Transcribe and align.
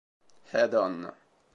Head 0.51 0.73
On 0.73 1.13